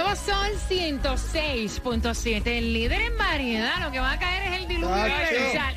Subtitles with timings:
[0.00, 4.96] Nuevo Sol 106.7, el líder en variedad, lo que va a caer es el diluvio
[4.96, 5.12] Tacho.
[5.12, 5.74] universal.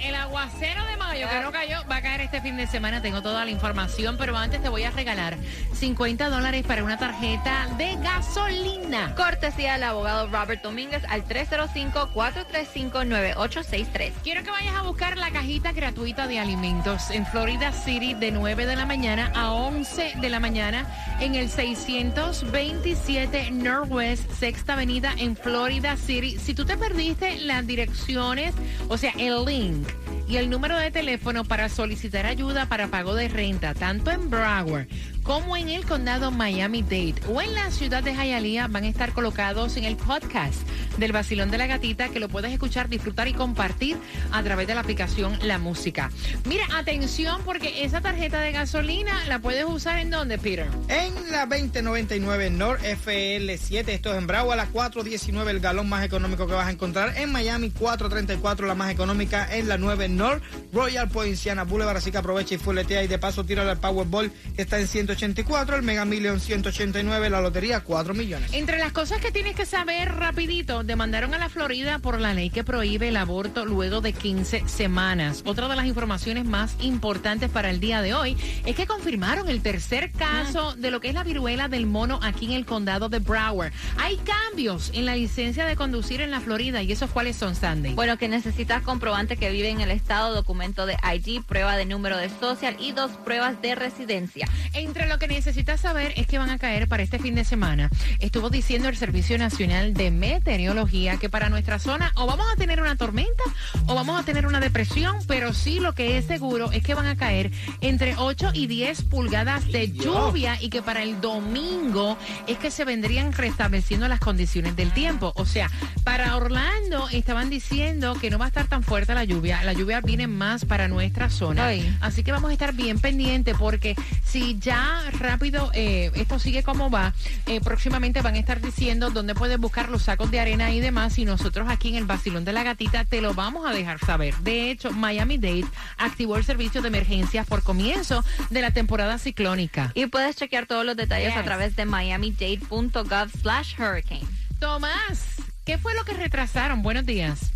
[1.30, 3.02] Que no cayó va a caer este fin de semana.
[3.02, 5.38] Tengo toda la información, pero antes te voy a regalar
[5.74, 9.16] 50 dólares para una tarjeta de gasolina.
[9.16, 14.12] Cortesía del abogado Robert Domínguez al 305-435-9863.
[14.22, 18.66] Quiero que vayas a buscar la cajita gratuita de alimentos en Florida City de 9
[18.66, 20.86] de la mañana a 11 de la mañana
[21.22, 26.38] en el 627 Northwest Sexta Avenida en Florida City.
[26.38, 28.54] Si tú te perdiste las direcciones,
[28.90, 29.88] o sea, el link
[30.34, 34.88] y el número de teléfono para solicitar ayuda para pago de renta, tanto en Broward
[35.24, 39.78] como en el condado Miami-Dade o en la ciudad de Hialeah van a estar colocados
[39.78, 43.98] en el podcast del Vacilón de la Gatita que lo puedes escuchar, disfrutar y compartir
[44.32, 46.12] a través de la aplicación La Música.
[46.46, 50.68] Mira, atención porque esa tarjeta de gasolina la puedes usar en dónde, Peter?
[50.90, 56.04] En la 2099 North FL7, esto es en Bravo, a la 419 el galón más
[56.04, 57.18] económico que vas a encontrar.
[57.18, 60.44] En Miami 434 la más económica en la 9 North
[60.74, 64.62] Royal Poinciana Boulevard, así que aprovecha y fuletea y de paso tira al Powerball que
[64.62, 68.52] está en 184, el Mega Million 189, la lotería 4 millones.
[68.54, 72.50] Entre las cosas que tienes que saber rapidito, demandaron a la Florida por la ley
[72.50, 75.44] que prohíbe el aborto luego de 15 semanas.
[75.46, 79.62] Otra de las informaciones más importantes para el día de hoy es que confirmaron el
[79.62, 83.20] tercer caso de lo que es la viruela del mono aquí en el condado de
[83.20, 83.72] Broward.
[83.98, 87.94] Hay cambios en la licencia de conducir en la Florida y esos cuáles son, Sandy.
[87.94, 92.18] Bueno, que necesitas comprobante que vive en el estado, documento de ID, prueba de número
[92.18, 94.48] de social y dos pruebas de residencia.
[94.74, 97.90] Entre lo que necesitas saber es que van a caer para este fin de semana.
[98.20, 102.82] Estuvo diciendo el Servicio Nacional de Meteorología que para nuestra zona o vamos a tener
[102.82, 103.44] una tormenta
[103.88, 107.08] o vamos a tener una depresión, pero sí lo que es seguro es que van
[107.08, 112.58] a caer entre 8 y 10 pulgadas de lluvia y que para el domingo es
[112.58, 115.34] que se vendrían restableciendo las condiciones del tiempo.
[115.36, 115.70] O sea,
[116.04, 119.64] para Orlando estaban diciendo que no va a estar tan fuerte la lluvia.
[119.64, 121.70] La lluvia viene más para nuestra zona.
[122.02, 126.90] Así que vamos a estar bien pendientes porque si ya rápido eh, esto sigue como
[126.90, 127.14] va,
[127.46, 131.18] eh, próximamente van a estar diciendo dónde puedes buscar los sacos de arena y demás
[131.18, 134.36] y nosotros aquí en el Basilón de la Gatita te lo vamos a dejar saber.
[134.38, 135.66] De hecho, Miami-Dade
[135.98, 139.92] activó el servicio de emergencias por comienzo de la temporada ciclónica.
[139.96, 141.38] Y puedes chequear todos los detalles Yes.
[141.38, 144.26] a través de miamidade.gov slash hurricane.
[144.60, 145.24] Tomás,
[145.66, 146.82] ¿qué fue lo que retrasaron?
[146.84, 147.52] Buenos días.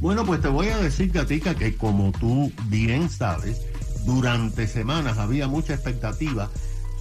[0.00, 3.62] Bueno, pues te voy a decir, Gatica, que como tú bien sabes,
[4.04, 6.50] durante semanas había mucha expectativa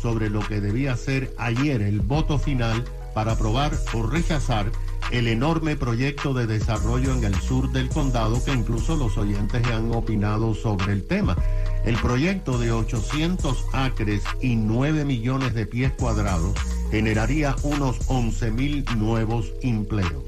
[0.02, 2.84] sobre lo que debía ser ayer el voto final
[3.14, 4.72] para aprobar o rechazar
[5.12, 9.94] el enorme proyecto de desarrollo en el sur del condado que incluso los oyentes han
[9.94, 11.38] opinado sobre el tema.
[11.86, 16.58] El proyecto de 800 acres y 9 millones de pies cuadrados
[16.90, 20.24] generaría unos 11 mil nuevos empleos.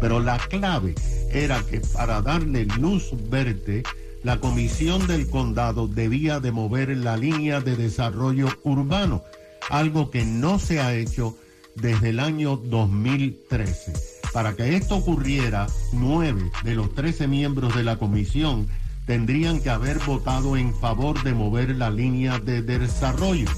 [0.00, 0.94] Pero la clave
[1.30, 3.84] era que para darle luz verde,
[4.24, 9.22] la comisión del condado debía de mover la línea de desarrollo urbano,
[9.68, 11.36] algo que no se ha hecho
[11.76, 13.92] desde el año 2013.
[14.32, 18.66] Para que esto ocurriera, nueve de los 13 miembros de la comisión
[19.06, 23.50] tendrían que haber votado en favor de mover la línea de desarrollo.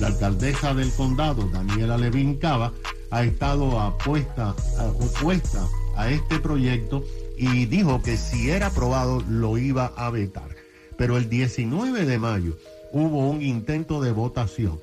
[0.00, 2.72] La alcaldesa del condado, Daniela Levin Cava,
[3.10, 4.54] ha estado opuesta
[5.96, 7.04] a este proyecto
[7.36, 10.56] y dijo que si era aprobado lo iba a vetar.
[10.96, 12.56] Pero el 19 de mayo
[12.92, 14.80] hubo un intento de votación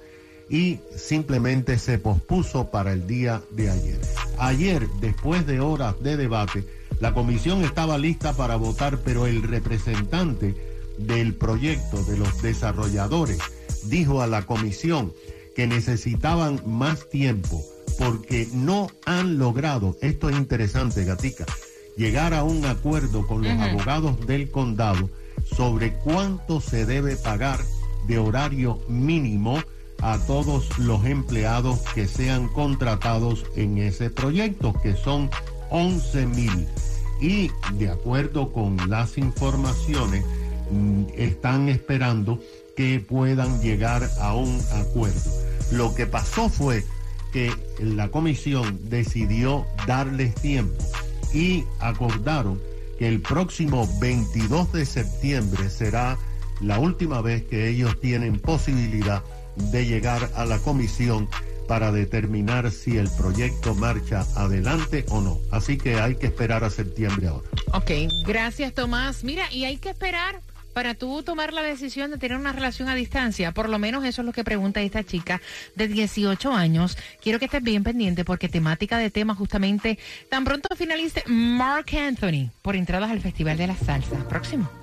[0.50, 4.00] y simplemente se pospuso para el día de ayer.
[4.38, 6.64] Ayer, después de horas de debate,
[7.00, 10.56] la comisión estaba lista para votar, pero el representante
[10.98, 13.40] del proyecto de los desarrolladores
[13.86, 15.14] dijo a la comisión
[15.56, 17.64] que necesitaban más tiempo
[17.98, 21.46] porque no han logrado, esto es interesante, Gatica,
[21.98, 25.10] llegar a un acuerdo con los abogados del condado
[25.44, 27.60] sobre cuánto se debe pagar
[28.08, 29.62] de horario mínimo
[30.02, 35.30] a todos los empleados que sean contratados en ese proyecto, que son
[35.70, 36.68] 11 mil.
[37.22, 40.26] Y de acuerdo con las informaciones,
[40.72, 42.40] mm, están esperando
[42.76, 45.32] que puedan llegar a un acuerdo.
[45.72, 46.84] Lo que pasó fue
[47.32, 50.84] que la comisión decidió darles tiempo
[51.34, 52.62] y acordaron
[52.98, 56.18] que el próximo 22 de septiembre será
[56.62, 59.24] la última vez que ellos tienen posibilidad
[59.56, 61.28] de llegar a la comisión
[61.68, 65.40] para determinar si el proyecto marcha adelante o no.
[65.52, 67.48] Así que hay que esperar a septiembre ahora.
[67.74, 67.92] Ok,
[68.26, 69.24] gracias Tomás.
[69.24, 70.42] Mira, y hay que esperar
[70.74, 73.52] para tú tomar la decisión de tener una relación a distancia.
[73.52, 75.42] Por lo menos eso es lo que pregunta esta chica
[75.76, 76.98] de 18 años.
[77.22, 79.98] Quiero que estés bien pendiente porque temática de tema justamente
[80.30, 84.28] tan pronto finalice Mark Anthony por entradas al Festival de la Salsa.
[84.28, 84.83] Próximo.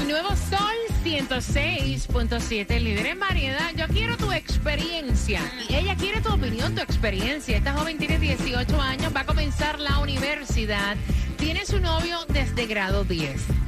[0.00, 3.70] El nuevo Sol 106.7, líder en variedad.
[3.76, 5.40] Yo quiero tu experiencia.
[5.68, 7.56] Y ella quiere tu opinión, tu experiencia.
[7.56, 10.96] Esta joven tiene 18 años, va a comenzar la universidad.
[11.36, 13.59] Tiene su novio desde grado 10.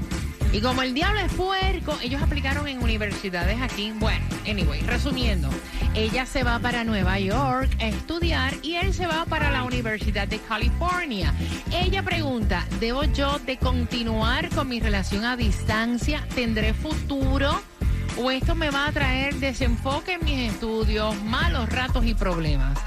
[0.53, 3.91] Y como el diablo es puerco, ellos aplicaron en universidades aquí.
[3.99, 5.49] Bueno, anyway, resumiendo,
[5.95, 10.29] ella se va para Nueva York a estudiar y él se va para la Universidad
[10.29, 11.33] de California.
[11.73, 16.27] Ella pregunta, ¿debo yo de continuar con mi relación a distancia?
[16.35, 17.63] ¿Tendré futuro?
[18.19, 22.79] ¿O esto me va a traer desenfoque en mis estudios, malos ratos y problemas?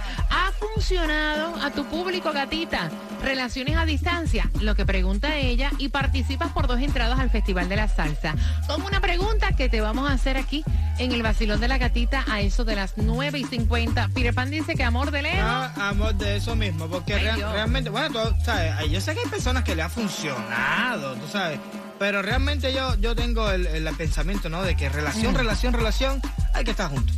[0.61, 2.89] ¿Ha funcionado a tu público, gatita?
[3.21, 7.75] Relaciones a distancia, lo que pregunta ella, y participas por dos entradas al Festival de
[7.75, 8.35] la Salsa.
[8.67, 10.63] Con una pregunta que te vamos a hacer aquí
[10.97, 14.09] en el Vacilón de la Gatita a eso de las 9 y 50.
[14.13, 15.39] Peter Pan dice que amor de lejos.
[15.43, 17.51] Ah, amor, de eso mismo, porque Ay, real- Dios.
[17.53, 21.59] realmente, bueno, tú sabes, yo sé que hay personas que le ha funcionado, tú sabes,
[21.99, 24.61] pero realmente yo, yo tengo el, el pensamiento, ¿no?
[24.63, 25.37] De que relación, Mm.
[25.37, 26.21] relación, relación,
[26.53, 27.15] hay que estar juntos.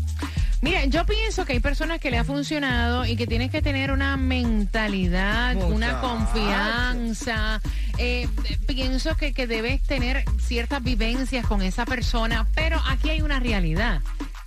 [0.61, 3.91] Mira, yo pienso que hay personas que le ha funcionado y que tienes que tener
[3.91, 7.61] una mentalidad, una confianza.
[7.99, 8.27] Eh,
[8.67, 14.01] pienso que, que debes tener ciertas vivencias con esa persona, pero aquí hay una realidad.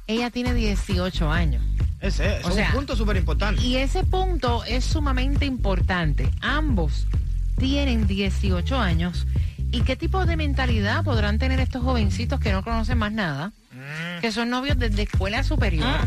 [0.09, 1.63] Ella tiene 18 años.
[2.01, 3.63] Ese, ese O es sea, un punto súper importante.
[3.63, 6.29] Y ese punto es sumamente importante.
[6.41, 7.07] Ambos
[7.57, 9.27] tienen 18 años.
[9.71, 13.53] ¿Y qué tipo de mentalidad podrán tener estos jovencitos que no conocen más nada?
[14.21, 15.99] Que son novios desde escuela superior.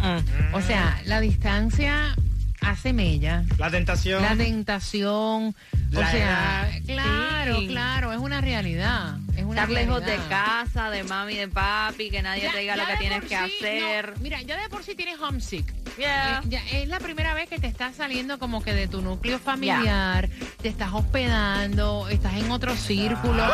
[0.54, 2.16] O sea, la distancia
[2.62, 3.44] hace mella.
[3.58, 4.22] La tentación.
[4.22, 5.56] La tentación.
[5.92, 6.82] O sea, edad.
[6.86, 7.68] claro, Sí.
[7.68, 9.18] claro, es una realidad.
[9.36, 12.76] Es una Estar lejos de casa, de mami, de papi, que nadie Ya- te diga
[12.76, 14.14] lo que tienes que hacer.
[14.16, 15.72] no, mira, ya de por sí tienes homesick.
[15.98, 16.40] Yeah.
[16.40, 19.38] Eh, ya es la primera vez que te estás saliendo como que de tu núcleo
[19.38, 20.30] familiar,
[20.62, 23.46] te estás hospedando, estás en otro círculo.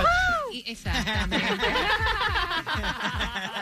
[0.53, 1.43] Y- exactamente.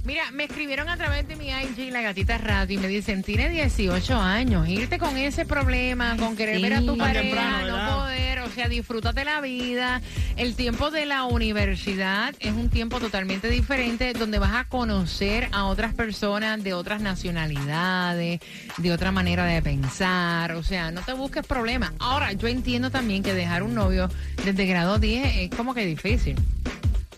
[0.05, 3.49] Mira, me escribieron a través de mi IG, la gatita radio, y me dicen, tiene
[3.49, 6.61] 18 años, irte con ese problema, con querer sí.
[6.61, 10.01] ver a tu Tan pareja, temprano, no poder, o sea, disfrútate la vida.
[10.37, 15.65] El tiempo de la universidad es un tiempo totalmente diferente, donde vas a conocer a
[15.65, 18.39] otras personas de otras nacionalidades,
[18.77, 21.91] de otra manera de pensar, o sea, no te busques problemas.
[21.99, 24.09] Ahora, yo entiendo también que dejar un novio
[24.45, 26.35] desde grado 10 es como que difícil.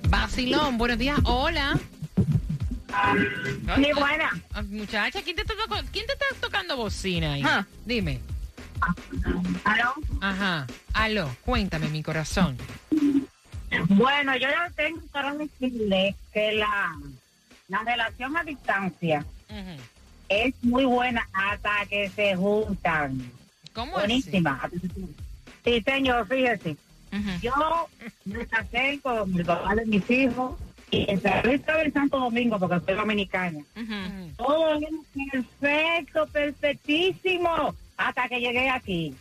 [0.10, 1.80] Vacilón, buenos días, hola.
[3.76, 4.42] Sí, buena.
[4.54, 7.44] Ah, Muchacha, ¿quién te, está toco- ¿quién te está tocando bocina ahí?
[7.46, 7.66] Ah.
[7.86, 8.20] Dime.
[9.64, 9.94] ¿Aló?
[10.22, 10.68] Ajá.
[10.94, 12.58] Aló, cuéntame, mi corazón.
[13.90, 16.92] Bueno, yo ya tengo para decirle que la,
[17.70, 19.26] la relación a distancia
[20.30, 23.32] es muy buena hasta que se juntan.
[23.74, 24.08] ¿Cómo así?
[24.08, 24.70] Buenísima.
[25.64, 26.76] Sí, señor, fíjese.
[27.42, 27.54] Yo
[28.26, 30.56] me casé con el papá de mis hijos
[30.92, 33.60] Y entré estaba en Santo Domingo porque soy dominicana.
[33.76, 34.32] Ujú.
[34.38, 37.74] Todo bien, perfecto, perfectísimo.
[37.98, 39.16] Hasta que llegué aquí.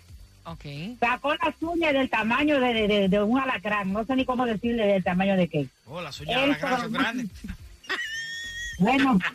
[0.44, 0.64] Ok.
[0.98, 3.92] Sacó las uñas del tamaño de, de- de- de un alacrán.
[3.92, 5.66] No sé ni cómo decirle del tamaño de qué.
[5.86, 7.26] Oh, las uñas de la gran son grandes.
[8.78, 9.18] Bueno,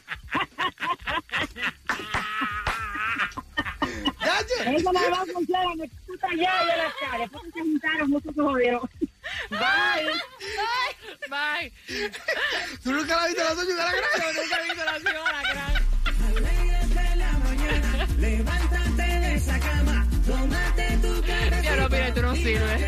[4.75, 5.75] eso nada más funciona.
[5.75, 7.19] Me puta ya de las caras.
[7.19, 8.81] Después que se juntaron, muchos se jodieron.
[9.49, 10.11] Bye.
[11.29, 11.71] Bye.
[12.83, 14.09] ¿Tú nunca la viste las uñas de la gran?
[14.19, 15.85] Yo nunca he visto la señora gran.
[21.63, 22.81] Ya no, mira, tú no sirves.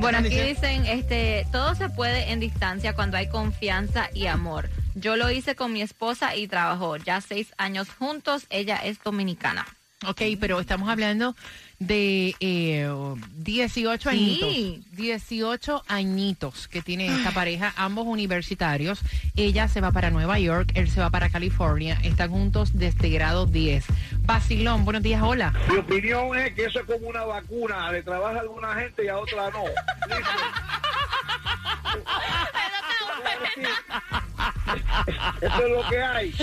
[0.00, 4.68] Bueno, aquí Dice- dicen, este, todo se puede en distancia cuando hay confianza y amor.
[4.94, 8.46] Yo lo hice con mi esposa y trabajó ya seis años juntos.
[8.50, 9.66] Ella es dominicana.
[10.04, 11.36] Ok, pero estamos hablando
[11.78, 12.90] de eh,
[13.36, 14.16] 18 Sí.
[14.16, 14.96] añitos.
[14.96, 19.00] 18 añitos que tiene esta pareja, ambos universitarios.
[19.36, 22.00] Ella se va para Nueva York, él se va para California.
[22.02, 23.84] Están juntos desde grado 10.
[24.22, 25.52] Basilón, buenos días, hola.
[25.70, 29.08] Mi opinión es que eso es como una vacuna, le trabaja a alguna gente y
[29.08, 29.62] a otra no.
[35.40, 36.34] Eso es lo que hay.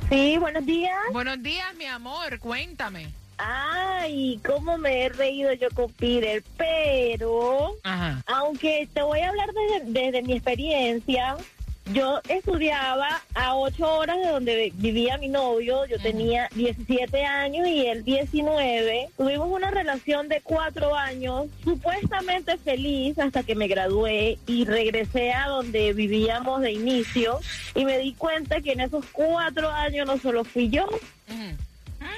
[0.09, 0.95] Sí, buenos días.
[1.11, 2.39] Buenos días, mi amor.
[2.39, 3.09] Cuéntame.
[3.39, 8.21] Ay, cómo me he reído yo con Peter, pero Ajá.
[8.27, 11.37] aunque te voy a hablar desde, desde mi experiencia,
[11.93, 17.87] yo estudiaba a ocho horas de donde vivía mi novio, yo tenía 17 años y
[17.87, 19.09] él 19.
[19.17, 25.47] Tuvimos una relación de cuatro años, supuestamente feliz hasta que me gradué y regresé a
[25.47, 27.39] donde vivíamos de inicio
[27.73, 30.87] y me di cuenta que en esos cuatro años no solo fui yo.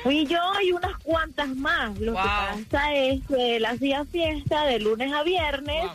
[0.03, 1.98] Fui yo y unas cuantas más.
[2.00, 2.22] Lo Wow.
[2.22, 2.27] que
[2.70, 5.91] pasa es que él hacía fiesta de lunes a viernes, Wow.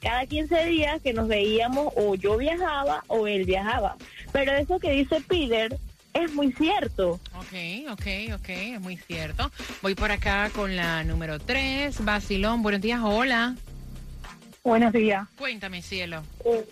[0.00, 3.96] cada 15 días que nos veíamos o yo viajaba o él viajaba.
[4.32, 5.76] Pero eso que dice Peter
[6.14, 7.20] es muy cierto.
[7.36, 8.48] Ok, ok, ok.
[8.48, 9.50] Es muy cierto.
[9.82, 12.04] Voy por acá con la número 3.
[12.04, 13.00] Basilón, buenos días.
[13.02, 13.54] Hola.
[14.64, 15.26] Buenos días.
[15.36, 16.22] Cuéntame, cielo.
[16.44, 16.64] Eh,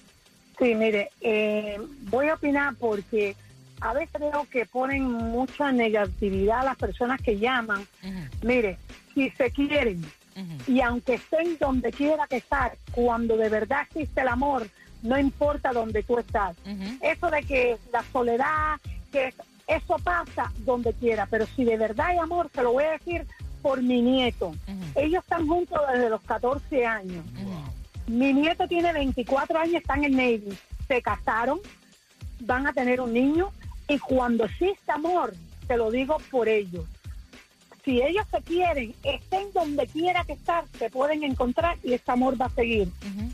[0.58, 3.34] sí, mire, eh, voy a opinar porque
[3.80, 7.86] a veces creo que ponen mucha negatividad a las personas que llaman.
[8.42, 8.78] Mire,
[9.14, 10.04] si se quieren
[10.66, 14.66] y aunque estén donde quiera que estar, cuando de verdad existe el amor,
[15.02, 16.56] no importa donde tú estás.
[17.00, 18.78] Eso de que la soledad,
[19.12, 19.34] que
[19.66, 23.26] eso pasa donde quiera, pero si de verdad hay amor, te lo voy a decir
[23.62, 24.54] por mi nieto.
[24.94, 27.24] Ellos están juntos desde los 14 años.
[28.06, 30.58] Mi nieto tiene 24 años, está en el Navy.
[30.88, 31.60] Se casaron,
[32.40, 33.52] van a tener un niño
[33.90, 35.34] y cuando existe amor,
[35.66, 36.86] te lo digo por ellos.
[37.84, 42.40] si ellos se quieren, estén donde quiera que estar, se pueden encontrar y ese amor
[42.40, 42.88] va a seguir.